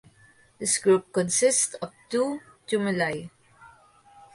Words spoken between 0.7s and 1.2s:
group